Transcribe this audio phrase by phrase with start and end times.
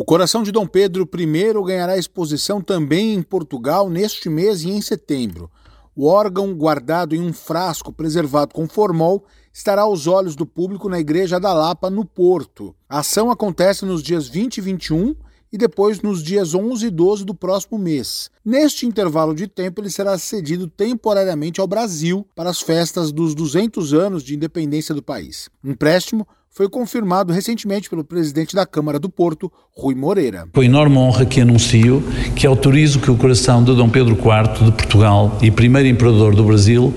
[0.00, 4.80] O coração de Dom Pedro I ganhará exposição também em Portugal neste mês e em
[4.80, 5.50] setembro.
[5.94, 10.98] O órgão, guardado em um frasco preservado com formol, estará aos olhos do público na
[10.98, 12.74] Igreja da Lapa, no Porto.
[12.88, 15.14] A ação acontece nos dias 20 e 21
[15.52, 18.30] e depois nos dias 11 e 12 do próximo mês.
[18.44, 23.92] Neste intervalo de tempo, ele será cedido temporariamente ao Brasil para as festas dos 200
[23.92, 25.48] anos de independência do país.
[25.62, 30.48] O empréstimo foi confirmado recentemente pelo presidente da Câmara do Porto, Rui Moreira.
[30.52, 32.02] Com enorme honra que anuncio
[32.34, 36.42] que autorizo que o coração de Dom Pedro IV de Portugal e primeiro imperador do
[36.42, 36.92] Brasil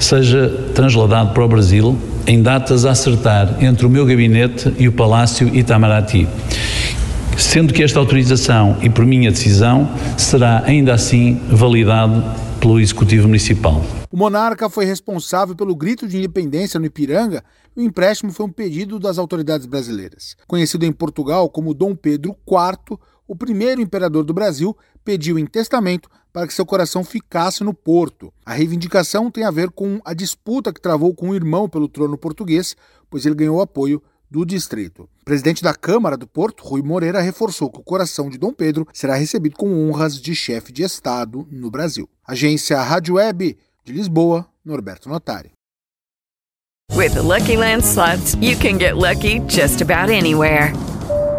[0.00, 4.92] seja transladado para o Brasil em datas a acertar entre o meu gabinete e o
[4.92, 6.26] Palácio Itamaraty
[7.38, 9.88] sendo que esta autorização e por minha decisão
[10.18, 12.22] será ainda assim validado
[12.60, 13.82] pelo Executivo Municipal.
[14.10, 17.42] O monarca foi responsável pelo grito de independência no Ipiranga
[17.78, 20.36] o empréstimo foi um pedido das autoridades brasileiras.
[20.48, 26.08] Conhecido em Portugal como Dom Pedro IV, o primeiro imperador do Brasil pediu em testamento
[26.32, 28.32] para que seu coração ficasse no Porto.
[28.44, 32.18] A reivindicação tem a ver com a disputa que travou com o irmão pelo trono
[32.18, 32.74] português,
[33.08, 35.08] pois ele ganhou apoio do distrito.
[35.20, 38.86] O presidente da Câmara do Porto, Rui Moreira, reforçou que o coração de Dom Pedro
[38.92, 42.08] será recebido com honras de chefe de Estado no Brasil.
[42.26, 45.52] Agência Rádio Web de Lisboa, Norberto Notari.
[46.94, 50.72] With the Lucky Land slots, you can get lucky just about anywhere.